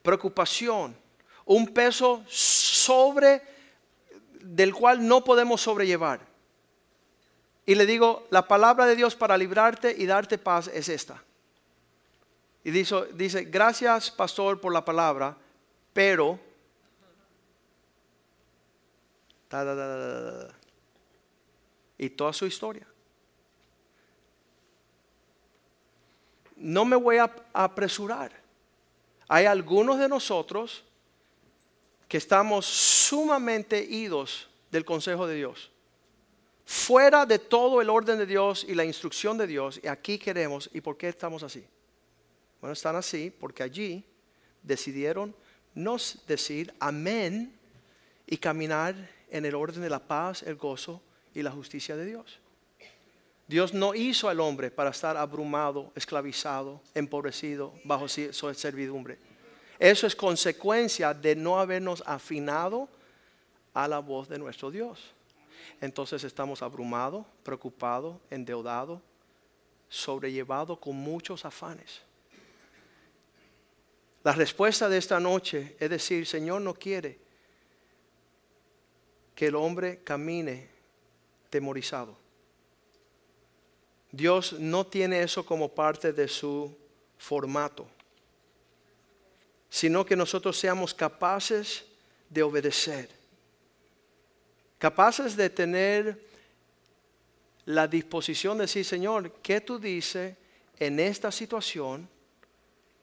[0.00, 0.96] preocupación,
[1.44, 3.42] un peso sobre
[4.40, 6.20] del cual no podemos sobrellevar.
[7.66, 11.20] Y le digo, la palabra de Dios para librarte y darte paz es esta.
[12.62, 15.36] Y dice, dice, gracias pastor por la palabra,
[15.92, 16.53] pero...
[21.98, 22.86] y toda su historia.
[26.56, 28.32] No me voy a apresurar.
[29.28, 30.84] Hay algunos de nosotros
[32.08, 35.70] que estamos sumamente idos del consejo de Dios.
[36.66, 39.80] Fuera de todo el orden de Dios y la instrucción de Dios.
[39.82, 40.70] Y aquí queremos.
[40.72, 41.64] ¿Y por qué estamos así?
[42.60, 44.04] Bueno, están así porque allí
[44.62, 45.34] decidieron
[45.74, 47.52] no decir amén
[48.26, 48.94] y caminar
[49.34, 51.02] en el orden de la paz, el gozo
[51.34, 52.38] y la justicia de Dios.
[53.48, 59.18] Dios no hizo al hombre para estar abrumado, esclavizado, empobrecido, bajo servidumbre.
[59.80, 62.88] Eso es consecuencia de no habernos afinado
[63.74, 65.00] a la voz de nuestro Dios.
[65.80, 69.00] Entonces estamos abrumados, preocupados, endeudados,
[69.88, 72.02] sobrellevados con muchos afanes.
[74.22, 77.23] La respuesta de esta noche es decir, Señor no quiere
[79.34, 80.68] que el hombre camine
[81.50, 82.16] temorizado.
[84.12, 86.76] Dios no tiene eso como parte de su
[87.18, 87.86] formato,
[89.68, 91.84] sino que nosotros seamos capaces
[92.30, 93.08] de obedecer,
[94.78, 96.20] capaces de tener
[97.64, 100.36] la disposición de decir, Señor, ¿qué tú dices
[100.78, 102.08] en esta situación?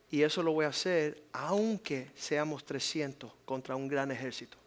[0.10, 4.61] Y eso lo voy a hacer aunque seamos 300 contra un gran ejército.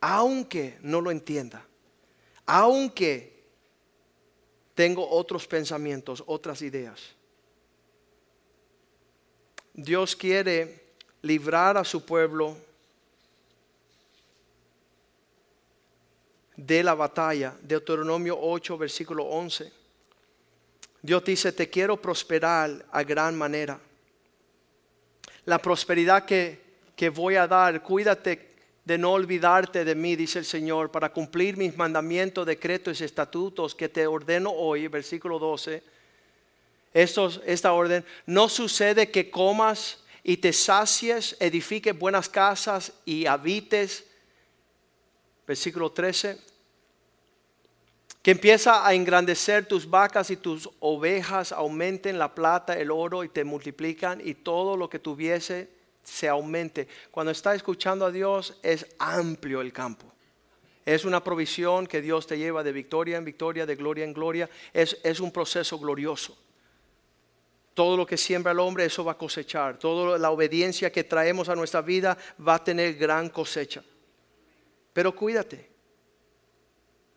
[0.00, 1.66] Aunque no lo entienda.
[2.46, 3.36] Aunque
[4.74, 7.00] tengo otros pensamientos, otras ideas.
[9.72, 10.84] Dios quiere
[11.22, 12.56] librar a su pueblo
[16.56, 17.54] de la batalla.
[17.60, 19.72] Deuteronomio 8, versículo 11.
[21.02, 23.78] Dios dice, te quiero prosperar a gran manera.
[25.44, 26.60] La prosperidad que,
[26.96, 28.55] que voy a dar, cuídate
[28.86, 33.74] de no olvidarte de mí, dice el Señor, para cumplir mis mandamientos, decretos y estatutos
[33.74, 35.82] que te ordeno hoy, versículo 12.
[36.94, 44.04] estos, esta orden, no sucede que comas y te sacies, edifiques buenas casas y habites.
[45.48, 46.38] Versículo 13.
[48.22, 53.30] Que empieza a engrandecer tus vacas y tus ovejas, aumenten la plata, el oro y
[53.30, 55.74] te multiplican y todo lo que tuviese
[56.06, 56.86] se aumente.
[57.10, 60.12] Cuando está escuchando a Dios es amplio el campo.
[60.84, 64.48] Es una provisión que Dios te lleva de victoria en victoria, de gloria en gloria.
[64.72, 66.38] Es, es un proceso glorioso.
[67.74, 69.78] Todo lo que siembra el hombre, eso va a cosechar.
[69.78, 73.82] Toda la obediencia que traemos a nuestra vida va a tener gran cosecha.
[74.92, 75.68] Pero cuídate.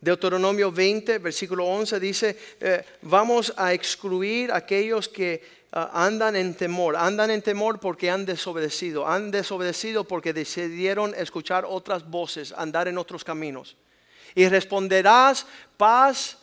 [0.02, 6.96] Deuteronomio 20, versículo 11 dice, eh, vamos a excluir aquellos que ah, andan en temor.
[6.96, 9.08] Andan en temor porque han desobedecido.
[9.08, 13.76] Han desobedecido porque decidieron escuchar otras voces, andar en otros caminos.
[14.36, 15.46] Y responderás
[15.78, 16.38] paz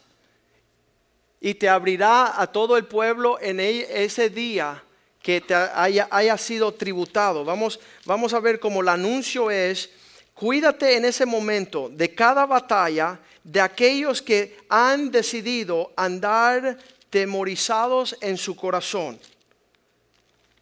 [1.40, 4.82] y te abrirá a todo el pueblo en e, ese día
[5.22, 7.44] que te haya, haya sido tributado.
[7.44, 9.90] Vamos, vamos a ver cómo el anuncio es,
[10.34, 16.78] cuídate en ese momento de cada batalla de aquellos que han decidido andar
[17.10, 19.18] temorizados en su corazón.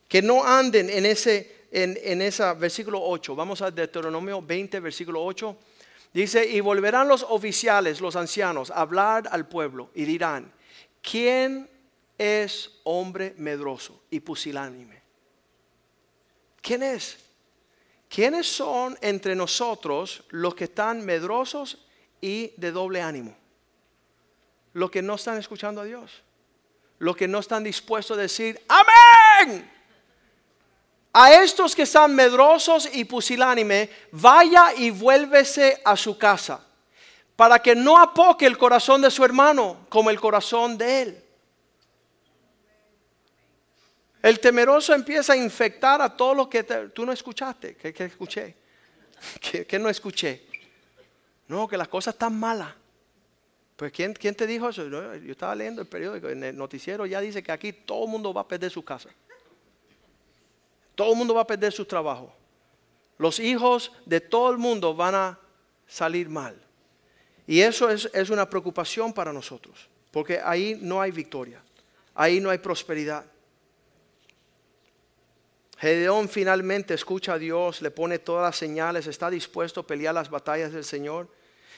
[0.08, 2.18] Que no anden en ese, en, en
[2.58, 3.34] versículo 8.
[3.34, 5.56] Vamos a Deuteronomio 20, versículo 8.
[6.12, 10.52] Dice, y volverán los oficiales, los ancianos, a hablar al pueblo y dirán,
[11.04, 11.68] ¿Quién
[12.16, 15.02] es hombre medroso y pusilánime?
[16.62, 17.18] ¿Quién es?
[18.08, 21.84] ¿Quiénes son entre nosotros los que están medrosos
[22.22, 23.36] y de doble ánimo?
[24.72, 26.22] Los que no están escuchando a Dios.
[27.04, 29.70] Los que no están dispuestos a decir, amén.
[31.12, 36.64] A estos que están medrosos y pusilánime, vaya y vuélvese a su casa
[37.36, 41.24] para que no apoque el corazón de su hermano como el corazón de él.
[44.22, 47.76] El temeroso empieza a infectar a todo lo que tú no escuchaste.
[47.76, 48.56] ¿Qué, escuché?
[49.68, 50.46] ¿Qué, no escuché?
[51.48, 52.72] No, que las cosas están malas.
[53.76, 54.86] Pues ¿quién, ¿quién, te dijo eso?
[54.88, 58.32] Yo estaba leyendo el periódico, en el noticiero ya dice que aquí todo el mundo
[58.32, 59.10] va a perder su casa.
[60.94, 62.32] Todo el mundo va a perder su trabajo.
[63.18, 65.38] Los hijos de todo el mundo van a
[65.86, 66.56] salir mal.
[67.46, 71.62] Y eso es, una preocupación para nosotros, porque ahí no hay victoria,
[72.14, 73.26] ahí no hay prosperidad.
[75.78, 80.30] Gedeón finalmente escucha a Dios, le pone todas las señales, está dispuesto a pelear las
[80.30, 81.28] batallas del Señor.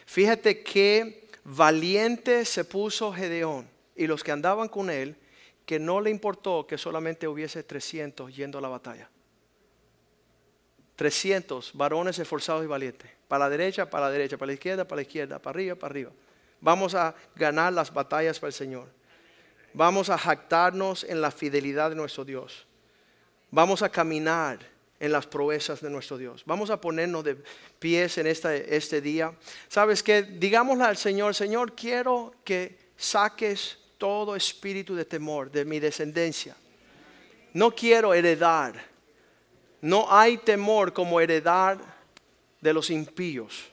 [0.04, 5.16] Fíjate qué valiente se puso Gedeón y los que andaban con él,
[5.64, 9.08] que no le importó que solamente hubiese 300 yendo a la batalla.
[10.96, 13.10] 300 varones esforzados y valientes.
[13.28, 15.92] Para la derecha, para la derecha, para la izquierda, para la izquierda, para arriba, para
[15.92, 16.10] arriba.
[16.60, 18.88] Vamos a ganar las batallas para el Señor.
[19.74, 22.66] Vamos a jactarnos en la fidelidad de nuestro Dios.
[23.50, 24.58] Vamos a caminar
[24.98, 26.42] en las proezas de nuestro Dios.
[26.46, 27.36] Vamos a ponernos de
[27.78, 29.32] pies en este, día.
[29.68, 30.22] ¿Sabes qué?
[30.22, 36.56] Digámosle al Señor, Señor, quiero que saques todo espíritu de temor de mi descendencia.
[37.52, 38.96] No quiero heredar
[39.80, 41.78] no hay temor como heredar
[42.60, 43.66] de los impíos.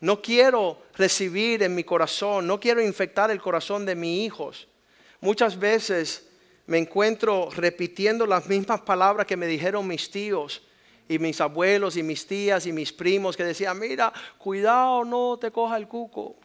[0.00, 4.68] No quiero recibir en mi corazón, no quiero infectar el corazón de mis hijos.
[5.20, 6.28] Muchas veces
[6.66, 10.62] me encuentro repitiendo las mismas palabras que me dijeron mis tíos
[11.08, 15.50] y mis abuelos y mis tías y mis primos que decían, mira, cuidado, no te
[15.50, 16.36] coja el cuco.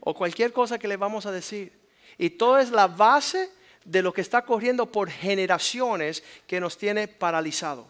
[0.00, 1.72] O cualquier cosa que le vamos a decir.
[2.18, 3.50] Y todo es la base
[3.84, 7.86] de lo que está corriendo por generaciones que nos tiene paralizado.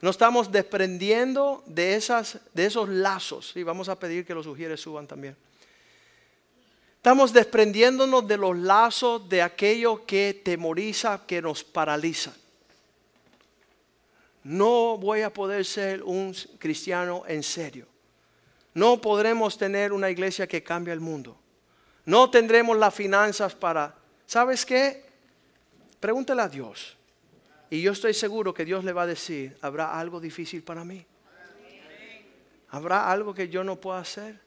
[0.00, 3.56] No estamos desprendiendo de, esas, de esos lazos.
[3.56, 5.36] Y vamos a pedir que los sugieres suban también.
[7.04, 12.32] Estamos desprendiéndonos de los lazos de aquello que temoriza, que nos paraliza.
[14.42, 17.86] No voy a poder ser un cristiano en serio.
[18.72, 21.36] No podremos tener una iglesia que cambie el mundo.
[22.06, 23.94] No tendremos las finanzas para
[24.24, 25.04] ¿Sabes qué?
[26.00, 26.96] Pregúntale a Dios.
[27.68, 31.04] Y yo estoy seguro que Dios le va a decir, ¿habrá algo difícil para mí?
[32.70, 34.43] ¿Habrá algo que yo no pueda hacer?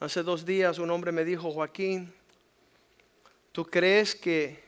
[0.00, 2.12] Hace dos días un hombre me dijo, Joaquín,
[3.52, 4.62] ¿tú crees que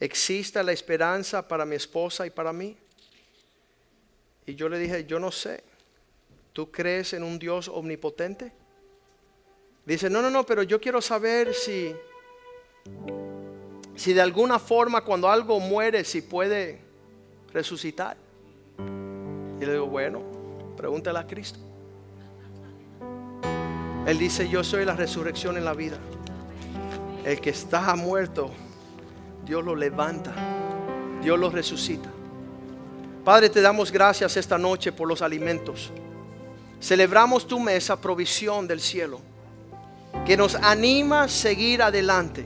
[0.00, 2.76] exista la esperanza para mi esposa y para mí?
[4.46, 5.62] Y yo le dije, yo no sé.
[6.52, 8.52] ¿Tú crees en un Dios omnipotente?
[9.86, 11.94] Dice, no, no, no, pero yo quiero saber si
[13.96, 16.80] si de alguna forma cuando algo muere, si puede
[17.52, 18.16] resucitar.
[19.60, 20.22] Y le digo, bueno,
[20.76, 21.58] pregúntale a Cristo.
[24.06, 25.96] Él dice, yo soy la resurrección en la vida.
[27.24, 28.50] El que está muerto,
[29.46, 30.32] Dios lo levanta,
[31.22, 32.10] Dios lo resucita.
[33.24, 35.90] Padre, te damos gracias esta noche por los alimentos.
[36.80, 39.20] Celebramos tu mesa, provisión del cielo,
[40.26, 42.44] que nos anima a seguir adelante,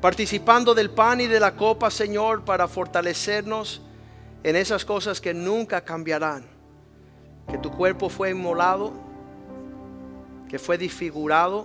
[0.00, 3.82] participando del pan y de la copa, Señor, para fortalecernos
[4.42, 6.46] en esas cosas que nunca cambiarán.
[7.46, 9.09] Que tu cuerpo fue inmolado,
[10.50, 11.64] que fue disfigurado,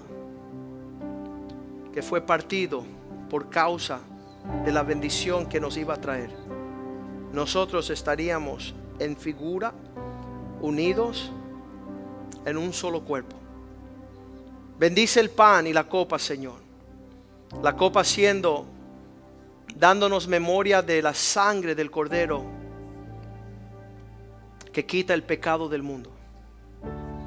[1.91, 2.86] que fue partido
[3.31, 3.99] por causa
[4.63, 6.29] de la bendición que nos iba a traer.
[7.33, 9.73] Nosotros estaríamos en figura,
[10.61, 11.31] unidos
[12.45, 13.36] en un solo cuerpo.
[14.77, 16.59] Bendice el pan y la copa, Señor.
[17.63, 18.67] La copa siendo,
[19.75, 22.43] dándonos memoria de la sangre del Cordero
[24.71, 26.14] que quita el pecado del mundo.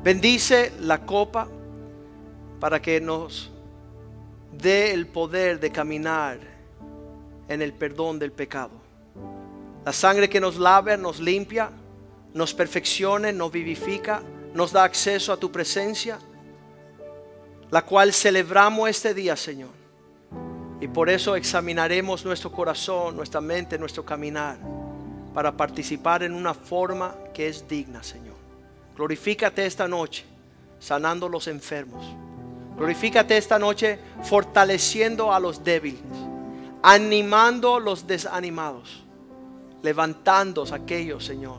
[0.02, 1.48] Bendice la copa
[2.60, 3.50] para que nos
[4.56, 6.38] dé el poder de caminar
[7.48, 8.72] en el perdón del pecado.
[9.84, 11.70] La sangre que nos lava, nos limpia,
[12.32, 14.22] nos perfecciona, nos vivifica,
[14.54, 16.18] nos da acceso a tu presencia,
[17.70, 19.70] la cual celebramos este día, Señor.
[20.80, 24.58] Y por eso examinaremos nuestro corazón, nuestra mente, nuestro caminar,
[25.34, 28.27] para participar en una forma que es digna, Señor.
[28.98, 30.26] Glorifícate esta noche,
[30.78, 32.04] sanando los enfermos
[32.78, 36.00] Glorifícate esta noche fortaleciendo a los débiles,
[36.80, 39.02] animando los desanimados,
[39.82, 41.58] levantando a aquellos, Señor,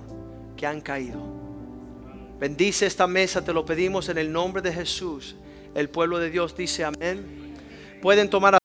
[0.55, 1.19] que han caído.
[2.39, 5.35] Bendice esta mesa, te lo pedimos en el nombre de Jesús.
[5.75, 7.53] El pueblo de Dios dice amén.
[8.01, 8.55] Pueden tomar